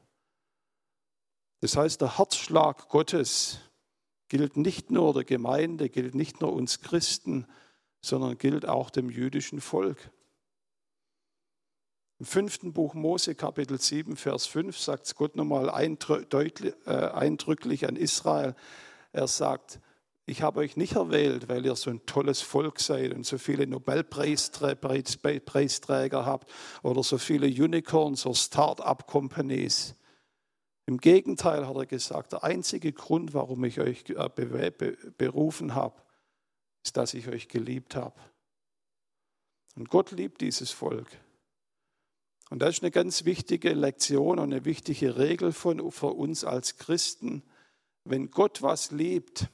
[1.62, 3.60] Das heißt, der Herzschlag Gottes
[4.28, 7.46] gilt nicht nur der Gemeinde, gilt nicht nur uns Christen,
[8.04, 10.12] sondern gilt auch dem jüdischen Volk.
[12.20, 18.56] Im fünften Buch Mose, Kapitel 7, Vers 5, sagt Gott nochmal äh, eindrücklich an Israel.
[19.13, 19.80] Er sagt,
[20.26, 23.68] ich habe euch nicht erwählt, weil ihr so ein tolles Volk seid und so viele
[23.68, 26.50] Nobelpreisträger habt
[26.82, 29.96] oder so viele Unicorns oder Start-up-Companies.
[30.86, 34.72] Im Gegenteil hat er gesagt, der einzige Grund, warum ich euch äh,
[35.18, 35.96] berufen habe,
[36.84, 38.19] ist, dass ich euch geliebt habe.
[39.76, 41.08] Und Gott liebt dieses Volk.
[42.50, 46.78] Und das ist eine ganz wichtige Lektion und eine wichtige Regel von, für uns als
[46.78, 47.41] Christen.
[48.04, 49.50] Wenn Gott was liebt,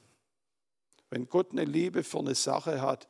[1.08, 3.08] wenn Gott eine Liebe für eine Sache hat,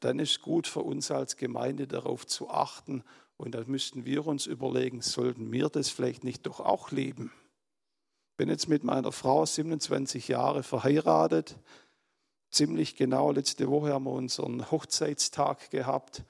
[0.00, 3.04] dann ist gut für uns als Gemeinde darauf zu achten.
[3.36, 7.32] Und dann müssten wir uns überlegen, sollten wir das vielleicht nicht doch auch lieben?
[8.30, 11.56] Ich bin jetzt mit meiner Frau 27 Jahre verheiratet.
[12.54, 13.32] Ziemlich genau.
[13.32, 16.22] Letzte Woche haben wir unseren Hochzeitstag gehabt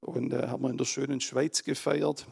[0.00, 2.26] und äh, haben wir in der schönen Schweiz gefeiert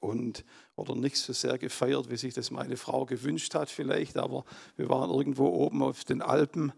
[0.00, 0.44] und
[0.76, 4.44] oder nicht so sehr gefeiert, wie sich das meine Frau gewünscht hat vielleicht, aber
[4.76, 6.72] wir waren irgendwo oben auf den Alpen.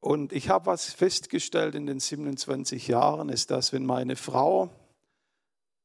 [0.00, 4.70] Und ich habe was festgestellt in den 27 Jahren, ist, dass wenn meine Frau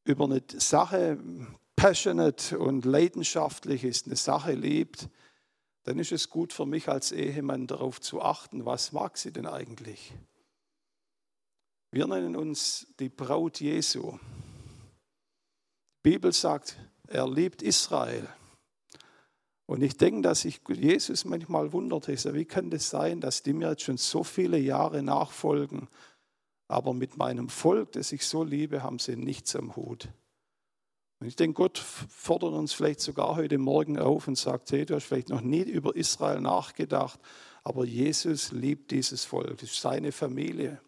[0.06, 1.18] über eine Sache
[1.76, 5.10] passionate und leidenschaftlich ist, eine Sache liebt,
[5.84, 9.46] dann ist es gut für mich als Ehemann darauf zu achten, was mag sie denn
[9.46, 10.14] eigentlich?
[11.92, 14.18] Wir nennen uns die Braut Jesu.
[16.04, 18.28] Die Bibel sagt, er liebt Israel.
[19.66, 23.70] Und ich denke, dass sich Jesus manchmal wundert, wie kann das sein, dass die mir
[23.70, 25.88] jetzt schon so viele Jahre nachfolgen,
[26.68, 30.10] aber mit meinem Volk, das ich so liebe, haben sie nichts am Hut.
[31.24, 34.94] Und ich denke, Gott fordert uns vielleicht sogar heute Morgen auf und sagt, hey, du
[34.94, 37.18] hast vielleicht noch nie über Israel nachgedacht,
[37.64, 40.82] aber Jesus liebt dieses Volk, das ist seine Familie.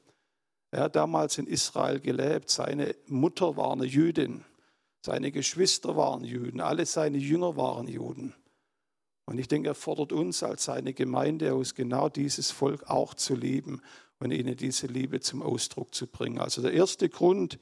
[0.71, 4.43] Er hat damals in Israel gelebt, seine Mutter war eine Jüdin,
[5.05, 8.35] seine Geschwister waren Juden, alle seine Jünger waren Juden.
[9.23, 13.35] Und ich denke, er fordert uns als seine Gemeinde aus, genau dieses Volk auch zu
[13.35, 13.81] lieben
[14.19, 16.39] und ihnen diese Liebe zum Ausdruck zu bringen.
[16.39, 17.57] Also der erste Grund,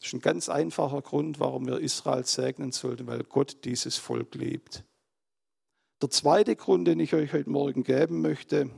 [0.00, 4.34] das ist ein ganz einfacher Grund, warum wir Israel segnen sollten, weil Gott dieses Volk
[4.34, 4.82] liebt.
[6.00, 8.70] Der zweite Grund, den ich euch heute Morgen geben möchte,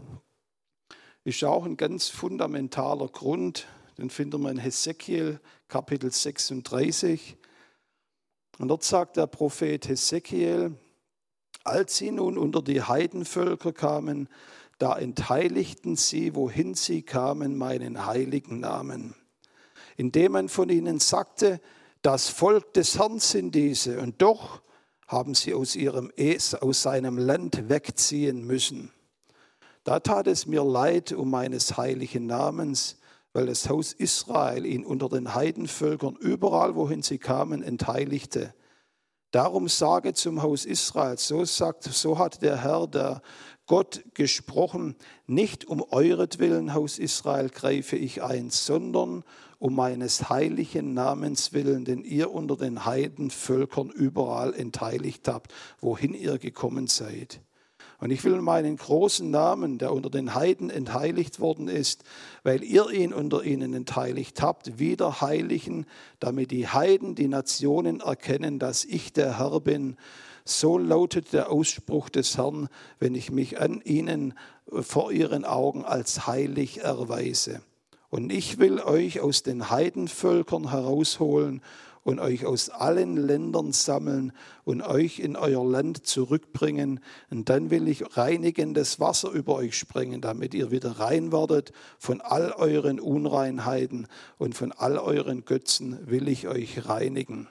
[1.23, 3.69] ist auch ein ganz fundamentaler Grund.
[3.99, 7.37] Den finden wir in Hesekiel Kapitel 36.
[8.59, 10.77] Und dort sagt der Prophet Hesekiel,
[11.63, 14.29] als sie nun unter die Heidenvölker kamen,
[14.79, 19.15] da entheiligten sie, wohin sie kamen, meinen heiligen Namen
[19.97, 21.61] indem man von ihnen sagte,
[22.03, 24.63] das Volk des Herrn sind diese, und doch
[25.07, 26.11] haben sie aus, ihrem,
[26.61, 28.91] aus seinem Land wegziehen müssen.
[29.85, 32.99] Da tat es mir leid um meines heiligen Namens,
[33.33, 38.55] weil das Haus Israel ihn unter den Heidenvölkern überall, wohin sie kamen, entheiligte.
[39.31, 43.23] Darum sage zum Haus Israel, so sagt, so hat der Herr, der
[43.67, 49.25] Gott gesprochen, nicht um euretwillen, Haus Israel, greife ich ein, sondern
[49.63, 56.39] um meines heiligen Namens willen, den ihr unter den Heidenvölkern überall entheiligt habt, wohin ihr
[56.39, 57.41] gekommen seid.
[58.01, 62.03] Und ich will meinen großen Namen, der unter den Heiden entheiligt worden ist,
[62.43, 65.87] weil ihr ihn unter ihnen entheiligt habt, wieder heiligen,
[66.19, 69.97] damit die Heiden, die Nationen erkennen, dass ich der Herr bin.
[70.45, 74.35] So lautet der Ausspruch des Herrn, wenn ich mich an ihnen
[74.73, 77.63] vor ihren Augen als heilig erweise.
[78.13, 81.63] Und ich will euch aus den Heidenvölkern herausholen
[82.05, 84.33] und euch aus allen Ländern sammeln
[84.65, 87.01] und euch in euer Land zurückbringen.
[87.31, 92.21] Und dann will ich reinigendes Wasser über euch sprengen, damit ihr wieder rein werdet von
[92.21, 97.49] all euren Unreinheiten und von all euren Götzen will ich euch reinigen.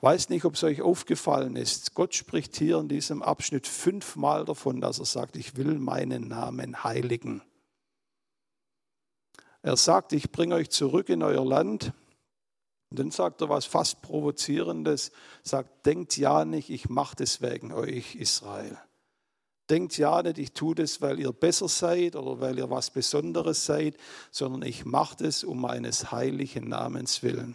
[0.00, 1.94] Weiß nicht, ob es euch aufgefallen ist.
[1.94, 6.82] Gott spricht hier in diesem Abschnitt fünfmal davon, dass er sagt, ich will meinen Namen
[6.82, 7.40] heiligen.
[9.62, 11.92] Er sagt, ich bringe euch zurück in euer Land.
[12.90, 17.72] Und dann sagt er was fast Provozierendes, sagt, denkt ja nicht, ich mache das wegen
[17.72, 18.76] euch, Israel.
[19.70, 23.64] Denkt ja nicht, ich tue das, weil ihr besser seid oder weil ihr was Besonderes
[23.64, 23.96] seid,
[24.30, 27.54] sondern ich mache das um meines heiligen Namens willen.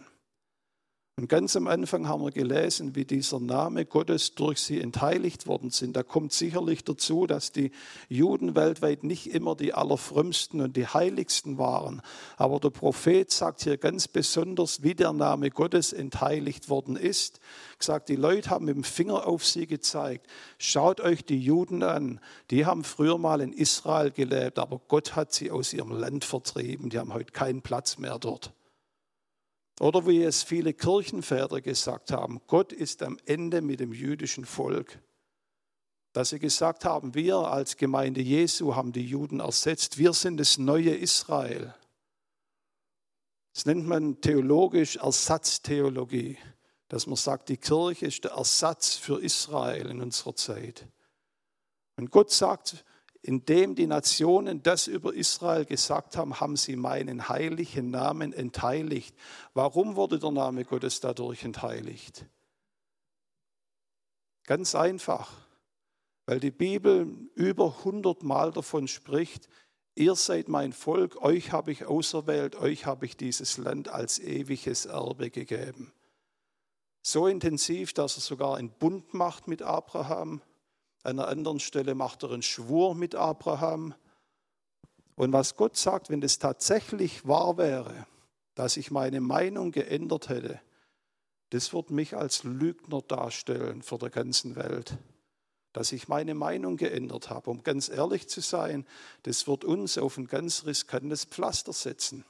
[1.20, 5.72] Und ganz am Anfang haben wir gelesen, wie dieser Name Gottes durch sie entheiligt worden
[5.72, 5.96] sind.
[5.96, 7.72] Da kommt sicherlich dazu, dass die
[8.08, 12.04] Juden weltweit nicht immer die allerfrömmsten und die heiligsten waren.
[12.36, 17.40] Aber der Prophet sagt hier ganz besonders, wie der Name Gottes entheiligt worden ist.
[17.80, 20.28] Gesagt, die Leute haben mit dem Finger auf sie gezeigt.
[20.60, 22.20] Schaut euch die Juden an.
[22.52, 26.92] Die haben früher mal in Israel gelebt, aber Gott hat sie aus ihrem Land vertrieben.
[26.92, 28.54] Die haben heute keinen Platz mehr dort.
[29.80, 35.00] Oder wie es viele Kirchenväter gesagt haben, Gott ist am Ende mit dem jüdischen Volk.
[36.14, 40.58] Dass sie gesagt haben, wir als Gemeinde Jesu haben die Juden ersetzt, wir sind das
[40.58, 41.76] neue Israel.
[43.54, 46.38] Das nennt man theologisch Ersatztheologie,
[46.88, 50.88] dass man sagt, die Kirche ist der Ersatz für Israel in unserer Zeit.
[51.98, 52.84] Und Gott sagt,
[53.28, 59.14] indem die Nationen das über Israel gesagt haben, haben sie meinen heiligen Namen entheiligt.
[59.54, 62.26] Warum wurde der Name Gottes dadurch entheiligt?
[64.46, 65.30] Ganz einfach,
[66.26, 69.50] weil die Bibel über 100 Mal davon spricht,
[69.94, 74.86] ihr seid mein Volk, euch habe ich auserwählt, euch habe ich dieses Land als ewiges
[74.86, 75.92] Erbe gegeben.
[77.02, 80.42] So intensiv, dass er sogar einen Bund macht mit Abraham
[81.08, 83.96] an einer anderen Stelle macht er einen Schwur mit Abraham.
[85.16, 88.06] Und was Gott sagt, wenn es tatsächlich wahr wäre,
[88.56, 90.60] dass ich meine Meinung geändert hätte,
[91.52, 94.98] das wird mich als Lügner darstellen vor der ganzen Welt.
[95.72, 97.52] Dass ich meine Meinung geändert habe.
[97.52, 98.86] Um ganz ehrlich zu sein,
[99.24, 102.26] das wird uns auf ein ganz riskantes Pflaster setzen.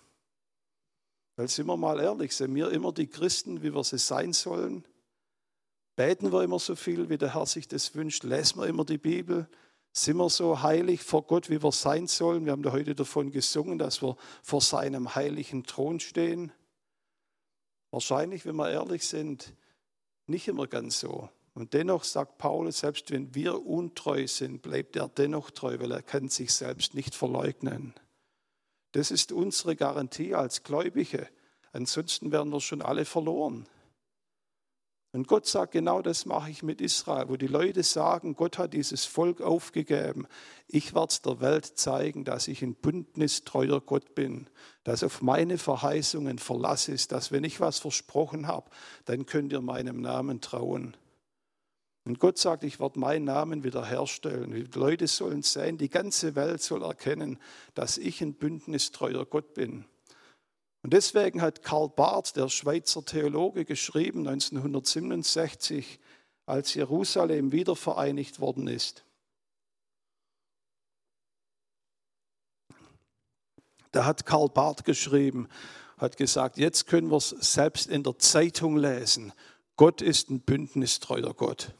[1.35, 4.85] Weil sind wir mal ehrlich, sind wir immer die Christen, wie wir sie sein sollen?
[5.97, 8.23] Beten wir immer so viel, wie der Herr sich das wünscht?
[8.23, 9.49] Lesen wir immer die Bibel?
[9.91, 12.45] Sind wir so heilig vor Gott, wie wir sein sollen?
[12.45, 16.51] Wir haben da heute davon gesungen, dass wir vor seinem heiligen Thron stehen.
[17.89, 19.55] Wahrscheinlich, wenn wir ehrlich sind,
[20.27, 21.29] nicht immer ganz so.
[21.55, 26.03] Und dennoch sagt Paulus, selbst wenn wir untreu sind, bleibt er dennoch treu, weil er
[26.03, 27.95] kann sich selbst nicht verleugnen.
[28.91, 31.27] Das ist unsere Garantie als Gläubige.
[31.71, 33.67] Ansonsten wären wir schon alle verloren.
[35.13, 38.73] Und Gott sagt, genau das mache ich mit Israel, wo die Leute sagen, Gott hat
[38.73, 40.27] dieses Volk aufgegeben.
[40.67, 44.49] Ich werde es der Welt zeigen, dass ich ein bündnistreuer Gott bin,
[44.83, 48.69] dass auf meine Verheißungen Verlass ist, dass wenn ich was versprochen habe,
[49.05, 50.97] dann könnt ihr meinem Namen trauen.
[52.03, 54.51] Und Gott sagt, ich werde meinen Namen wiederherstellen.
[54.51, 57.37] Die Leute sollen sehen, die ganze Welt soll erkennen,
[57.73, 59.85] dass ich ein bündnistreuer Gott bin.
[60.87, 65.99] Und deswegen hat Karl Barth, der Schweizer Theologe, geschrieben 1967,
[66.45, 69.03] als Jerusalem wiedervereinigt worden ist.
[73.91, 75.49] Da hat Karl Barth geschrieben,
[75.97, 79.33] hat gesagt, jetzt können wir es selbst in der Zeitung lesen.
[79.75, 81.75] Gott ist ein bündnistreuer Gott.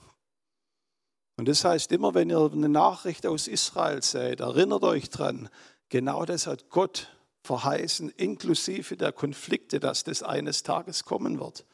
[1.38, 5.48] Und das heißt, immer wenn ihr eine Nachricht aus Israel seht, erinnert euch dran,
[5.88, 7.17] genau das hat Gott
[7.48, 11.66] verheißen, inklusive der Konflikte, dass das eines Tages kommen wird.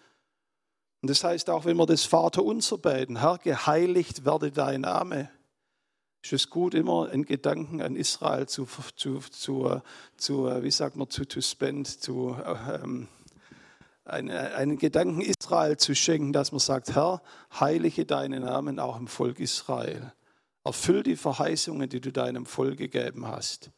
[1.01, 5.29] Und das heißt auch, wenn wir das Vater unser beten, Herr, geheiligt werde dein Name,
[6.23, 9.81] ist es gut, immer einen Gedanken an Israel zu, zu, zu,
[10.15, 12.38] zu wie sagt man, zu, to spend, zu,
[12.69, 13.09] ähm,
[14.05, 17.21] einen, einen Gedanken Israel zu schenken, dass man sagt, Herr,
[17.59, 20.13] heilige deinen Namen auch im Volk Israel.
[20.63, 23.71] Erfüll die Verheißungen, die du deinem Volk gegeben hast.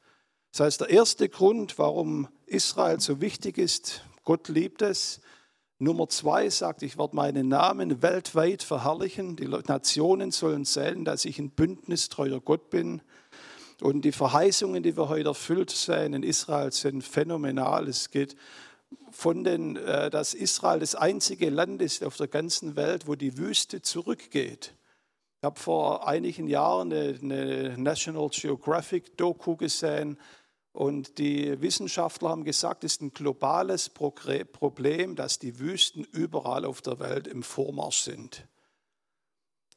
[0.55, 5.19] Das heißt, der erste Grund, warum Israel so wichtig ist, Gott liebt es.
[5.79, 9.35] Nummer zwei sagt, ich werde meinen Namen weltweit verherrlichen.
[9.35, 13.01] Die Nationen sollen sehen, dass ich ein bündnistreuer Gott bin.
[13.81, 17.89] Und die Verheißungen, die wir heute erfüllt sehen in Israel, sind phänomenal.
[17.89, 18.37] Es geht
[19.11, 23.37] von den, äh, dass Israel das einzige Land ist auf der ganzen Welt, wo die
[23.37, 24.73] Wüste zurückgeht.
[25.41, 30.17] Ich habe vor einigen Jahren eine National Geographic Doku gesehen,
[30.75, 36.81] und die Wissenschaftler haben gesagt, es ist ein globales Problem, dass die Wüsten überall auf
[36.81, 38.45] der Welt im Vormarsch sind.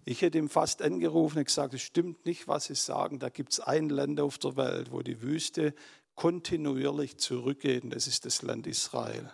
[0.05, 3.21] Ich hätte ihm fast angerufen und gesagt, es stimmt nicht, was Sie sagen.
[3.21, 5.73] Da gibt es ein Land auf der Welt, wo die Wüste
[6.17, 9.33] kontinuierlich zurückgeht, und das ist das Land Israel.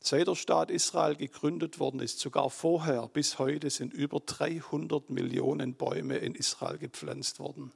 [0.00, 5.76] Seit der Staat Israel gegründet worden ist, sogar vorher bis heute, sind über 300 Millionen
[5.76, 7.70] Bäume in Israel gepflanzt worden.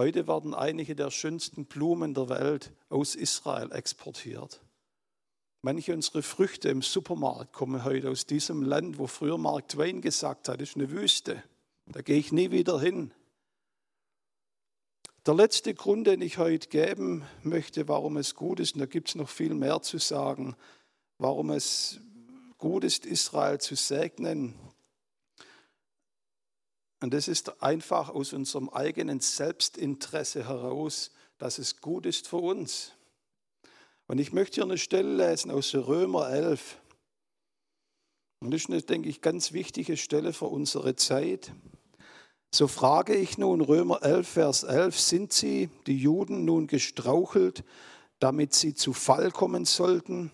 [0.00, 4.62] Heute werden einige der schönsten Blumen der Welt aus Israel exportiert.
[5.60, 10.48] Manche unserer Früchte im Supermarkt kommen heute aus diesem Land, wo früher Mark Twain gesagt
[10.48, 11.42] hat, ist eine Wüste.
[11.84, 13.12] Da gehe ich nie wieder hin.
[15.26, 19.10] Der letzte Grund, den ich heute geben möchte, warum es gut ist, und da gibt
[19.10, 20.56] es noch viel mehr zu sagen,
[21.18, 22.00] warum es
[22.56, 24.54] gut ist, Israel zu segnen,
[27.00, 32.92] und das ist einfach aus unserem eigenen Selbstinteresse heraus, dass es gut ist für uns.
[34.06, 36.78] Und ich möchte hier eine Stelle lesen aus Römer 11.
[38.40, 41.52] Und das ist eine, denke ich, ganz wichtige Stelle für unsere Zeit.
[42.52, 47.64] So frage ich nun Römer 11, Vers 11, sind sie, die Juden, nun gestrauchelt,
[48.18, 50.32] damit sie zu Fall kommen sollten?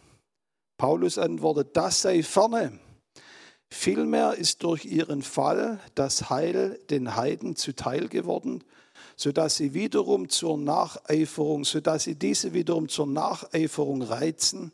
[0.79, 2.79] Paulus antwortet, das sei ferne.
[3.69, 8.63] Vielmehr ist durch ihren Fall das Heil den Heiden zuteil geworden,
[9.17, 14.73] sodass sie wiederum zur Nacheiferung, sodass sie diese wiederum zur Nacheiferung reizen.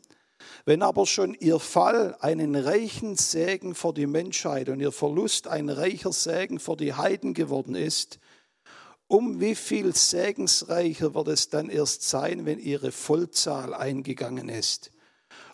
[0.65, 5.69] Wenn aber schon ihr Fall einen reichen Segen für die Menschheit und ihr Verlust ein
[5.69, 8.19] reicher Segen für die Heiden geworden ist,
[9.07, 14.92] um wie viel segensreicher wird es dann erst sein, wenn ihre Vollzahl eingegangen ist?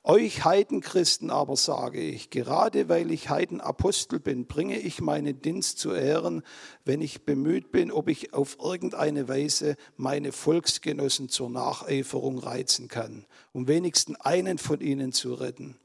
[0.10, 5.94] Euch Heidenchristen aber sage ich, gerade weil ich Heidenapostel bin, bringe ich meinen Dienst zu
[5.94, 6.42] Ehren,
[6.84, 13.28] wenn ich bemüht bin, ob ich auf irgendeine Weise meine Volksgenossen zur Nacheiferung reizen kann,
[13.52, 15.78] um wenigstens einen von ihnen zu retten.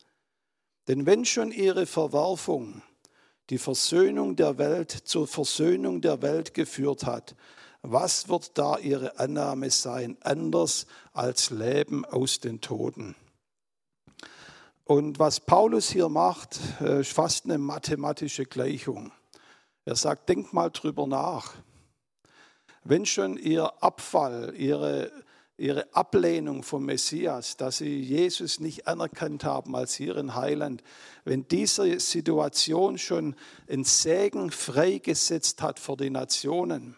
[0.88, 2.80] Denn wenn schon ihre Verwerfung
[3.50, 7.36] die Versöhnung der Welt zur Versöhnung der Welt geführt hat,
[7.86, 13.14] Was wird da ihre Annahme sein, anders als Leben aus den Toden?
[14.86, 19.12] Und was Paulus hier macht, äh, ist fast eine mathematische Gleichung.
[19.86, 21.54] Er sagt, denk mal drüber nach.
[22.84, 25.10] Wenn schon ihr Abfall, ihre,
[25.56, 30.82] ihre Ablehnung vom Messias, dass sie Jesus nicht anerkannt haben als ihren Heiland,
[31.24, 33.36] wenn diese Situation schon
[33.70, 36.94] ein Segen freigesetzt hat für die Nationen,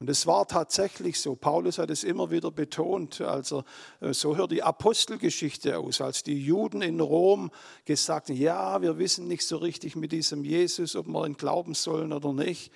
[0.00, 1.36] und es war tatsächlich so.
[1.36, 3.20] Paulus hat es immer wieder betont.
[3.20, 3.64] Also
[4.00, 7.50] äh, so hört die Apostelgeschichte aus, als die Juden in Rom
[7.84, 11.74] gesagt haben, ja, wir wissen nicht so richtig mit diesem Jesus, ob wir ihn glauben
[11.74, 12.72] sollen oder nicht.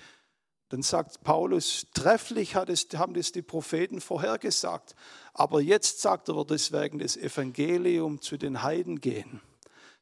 [0.69, 4.95] Dann sagt Paulus, trefflich es, haben das die Propheten vorhergesagt.
[5.33, 9.41] Aber jetzt sagt er, wird es wegen des Evangeliums zu den Heiden gehen.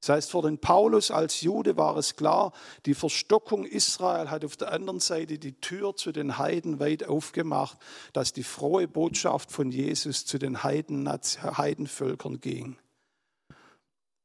[0.02, 2.52] Das heißt, für den Paulus als Jude war es klar,
[2.86, 7.78] die Verstockung Israel hat auf der anderen Seite die Tür zu den Heiden weit aufgemacht,
[8.12, 12.76] dass die frohe Botschaft von Jesus zu den Heiden, Heidenvölkern ging.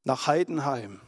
[0.04, 1.00] Nach Heidenheim.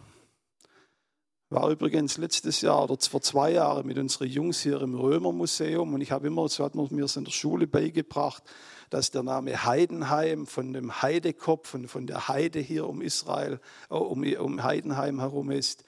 [1.50, 6.02] War übrigens letztes Jahr oder vor zwei Jahren mit unseren Jungs hier im Römermuseum und
[6.02, 8.44] ich habe immer, so hat man mir es in der Schule beigebracht,
[8.90, 13.60] dass der Name Heidenheim von dem Heidekopf und von der Heide hier um Israel,
[13.90, 15.84] äh, um, um Heidenheim herum ist.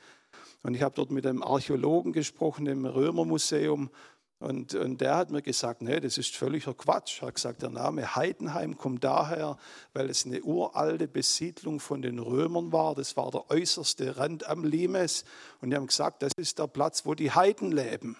[0.63, 3.89] Und ich habe dort mit einem Archäologen gesprochen im Römermuseum
[4.41, 7.21] und, und, der hat mir gesagt, nee, das ist völliger Quatsch.
[7.21, 9.55] Er hat gesagt, der Name Heidenheim kommt daher,
[9.93, 12.95] weil es eine uralte Besiedlung von den Römern war.
[12.95, 15.25] Das war der äußerste Rand am Limes.
[15.61, 18.17] Und die haben gesagt, das ist der Platz, wo die Heiden leben.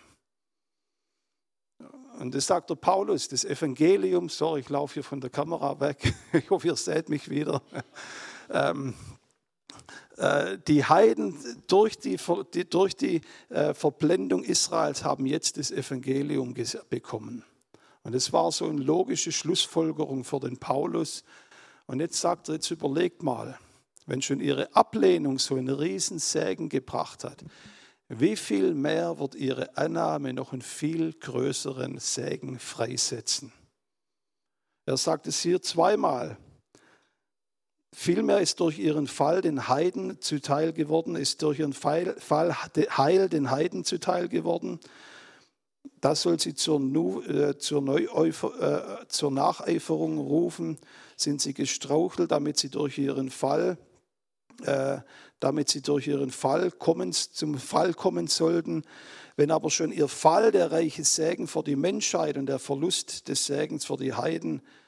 [2.22, 6.13] Und das sagt der Paulus, das Evangelium, sorry, ich laufe hier von der Kamera weg,
[6.34, 7.61] ich hoffe, ihr seht mich wieder.
[8.53, 8.95] Ähm,
[10.17, 12.17] äh, die Heiden durch die,
[12.69, 16.53] durch die äh, Verblendung Israels haben jetzt das Evangelium
[16.89, 17.45] bekommen.
[18.03, 21.24] Und das war so eine logische Schlussfolgerung für den Paulus.
[21.88, 23.57] Und jetzt sagt er, jetzt überlegt mal,
[24.05, 27.45] wenn schon ihre Ablehnung so einen riesen Segen gebracht hat,
[28.14, 33.53] wie viel mehr wird ihre Annahme noch einen viel größeren Segen freisetzen?
[34.86, 36.38] Er sagt es hier zweimal.
[37.93, 43.49] Vielmehr ist durch ihren Fall den Heiden zuteil geworden, ist durch ihren Fall Heil den
[43.49, 44.82] Heiden zuteil geworden.
[46.01, 46.82] Das soll sie zur,
[47.30, 50.78] äh, zur, äh, zur Nacheiferung rufen.
[51.16, 53.78] Sind sie gestrauchelt, damit sie durch ihren Fall
[55.39, 58.83] damit sie durch ihren Fall kommen, zum Fall kommen sollten.
[59.35, 63.45] Wenn aber schon ihr Fall der reiche Segen für die Menschheit und der Verlust des
[63.45, 64.80] Segens für die Heiden, äh,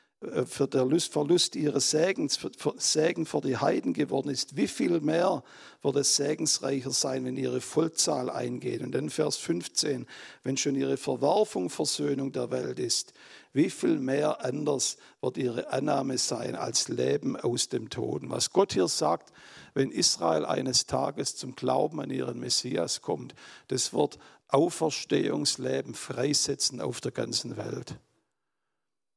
[0.45, 2.39] für der Verlust ihres Segens,
[2.77, 5.43] Segen für die Heiden geworden ist, wie viel mehr
[5.81, 8.81] wird es segensreicher sein, wenn ihre Vollzahl eingeht.
[8.81, 10.07] Und dann Vers 15,
[10.43, 13.13] wenn schon ihre Verwerfung Versöhnung der Welt ist,
[13.53, 18.29] wie viel mehr anders wird ihre Annahme sein als Leben aus dem Toten.
[18.29, 19.31] Was Gott hier sagt,
[19.73, 23.35] wenn Israel eines Tages zum Glauben an ihren Messias kommt.
[23.67, 27.97] Das wird Auferstehungsleben freisetzen auf der ganzen Welt.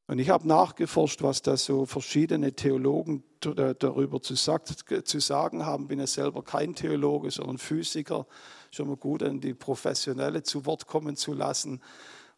[0.09, 5.89] Und ich habe nachgeforscht, was da so verschiedene Theologen darüber zu, sagen haben.
[5.89, 8.27] Bin ja selber kein Theologe, sondern Physiker.
[8.71, 11.81] Schon mal gut, an die Professionelle zu Wort kommen zu lassen.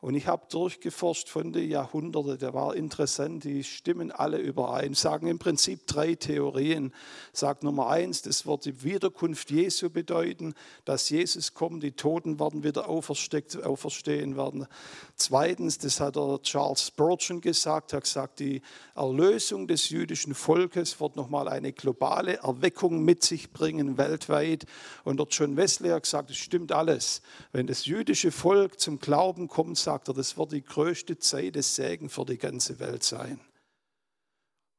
[0.00, 5.26] Und ich habe durchgeforscht von den Jahrhunderten, der war interessant, die stimmen alle überein, sagen
[5.26, 6.94] im Prinzip drei Theorien.
[7.32, 12.62] Sagt Nummer eins, das wird die Wiederkunft Jesu bedeuten, dass Jesus kommt, die Toten werden
[12.62, 14.68] wieder auferstehen werden.
[15.16, 18.62] Zweitens, das hat der Charles Spurgeon gesagt, hat gesagt, die
[18.94, 24.64] Erlösung des jüdischen Volkes wird nochmal eine globale Erweckung mit sich bringen, weltweit.
[25.02, 27.20] Und der John Wesley hat gesagt, es stimmt alles.
[27.50, 31.74] Wenn das jüdische Volk zum Glauben kommt, sagt er, das wird die größte Zeit des
[31.74, 33.40] Segen für die ganze Welt sein.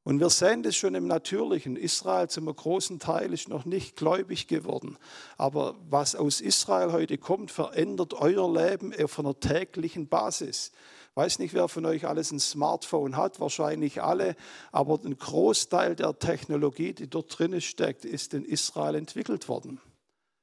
[0.04, 1.74] Und wir sehen das schon im Natürlichen.
[1.74, 4.98] Israel zum großen Teil ist noch nicht gläubig geworden.
[5.36, 10.70] Aber was aus Israel heute kommt, verändert euer Leben auf einer täglichen Basis.
[11.10, 14.36] Ich weiß nicht, wer von euch alles ein Smartphone hat, wahrscheinlich alle,
[14.70, 19.80] aber ein Großteil der Technologie, die dort drin steckt, ist in Israel entwickelt worden.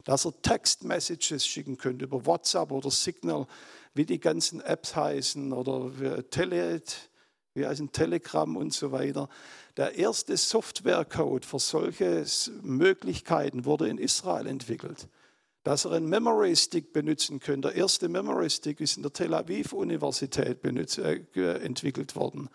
[0.03, 3.47] Dass er Text-Messages schicken könnt über WhatsApp oder Signal,
[3.93, 5.91] wie die ganzen Apps heißen oder
[6.29, 6.81] Tele,
[7.53, 9.29] wie heißen Telegram und so weiter.
[9.77, 12.25] Der erste Softwarecode für solche
[12.61, 15.07] Möglichkeiten wurde in Israel entwickelt.
[15.63, 17.69] Dass er einen Memory Stick benutzen könnte.
[17.69, 21.19] Der erste Memory Stick ist in der Tel Aviv Universität benutzt, äh,
[21.59, 22.49] entwickelt worden.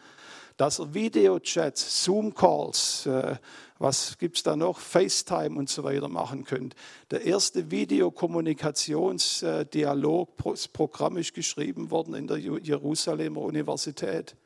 [0.56, 3.36] Dass Videochats, Zoom-Calls, äh,
[3.78, 6.74] was gibt es da noch, FaceTime und so weiter machen könnt.
[7.10, 14.36] Der erste Videokommunikationsdialog, das Programm ist geschrieben worden in der Jerusalemer Universität.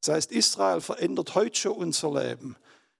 [0.00, 2.56] Das heißt, Israel verändert heute schon unser Leben.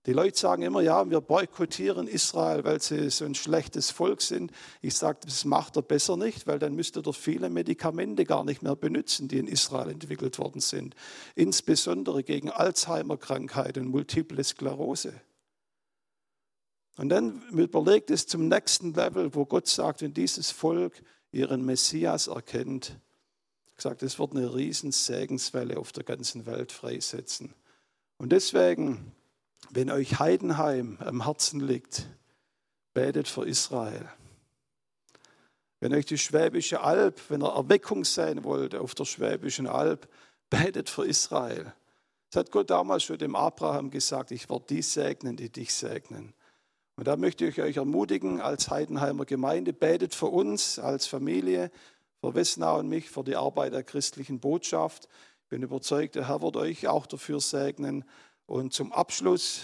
[0.06, 4.52] Die Leute sagen immer, ja, wir boykottieren Israel, weil sie so ein schlechtes Volk sind.
[4.82, 8.62] Ich sage, das macht er besser nicht, weil dann müsste er viele Medikamente gar nicht
[8.62, 10.94] mehr benutzen, die in Israel entwickelt worden sind.
[11.34, 15.14] Insbesondere gegen Alzheimer-Krankheit und Multiple Sklerose.
[16.96, 21.02] Und dann überlegt es zum nächsten Level, wo Gott sagt, wenn dieses Volk
[21.32, 22.98] ihren Messias erkennt,
[23.74, 27.54] gesagt, es wird eine riesen Segenswelle auf der ganzen Welt freisetzen.
[28.18, 29.12] Und deswegen
[29.70, 32.06] wenn euch Heidenheim am Herzen liegt,
[32.92, 34.08] betet für Israel.
[35.80, 40.08] Wenn euch die Schwäbische Alb, wenn ihr Erweckung sein wollt auf der Schwäbischen Alb,
[40.48, 41.72] betet für Israel.
[42.30, 46.32] Das hat Gott damals schon dem Abraham gesagt, ich werde die segnen, die dich segnen.
[46.96, 51.70] Und da möchte ich euch ermutigen, als Heidenheimer Gemeinde, betet für uns als Familie,
[52.20, 55.08] für Wessnau und mich, für die Arbeit der christlichen Botschaft.
[55.42, 58.04] Ich bin überzeugt, der Herr wird euch auch dafür segnen.
[58.46, 59.62] Und zum Abschluss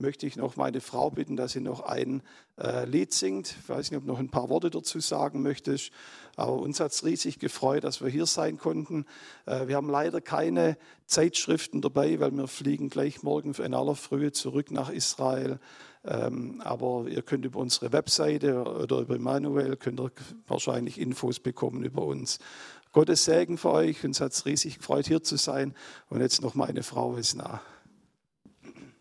[0.00, 2.22] möchte ich noch meine Frau bitten, dass sie noch ein
[2.58, 3.54] äh, Lied singt.
[3.62, 5.92] Ich weiß nicht, ob du noch ein paar Worte dazu sagen möchtest,
[6.36, 9.04] aber uns hat es riesig gefreut, dass wir hier sein konnten.
[9.46, 14.32] Äh, wir haben leider keine Zeitschriften dabei, weil wir fliegen gleich morgen in aller Frühe
[14.32, 15.58] zurück nach Israel.
[16.04, 20.10] Ähm, aber ihr könnt über unsere Webseite oder über Manuel könnt ihr
[20.46, 22.38] wahrscheinlich Infos bekommen über uns.
[22.92, 24.02] Gottes Segen für euch.
[24.02, 25.74] Uns hat es riesig gefreut, hier zu sein.
[26.08, 27.60] Und jetzt noch meine Frau ist nah.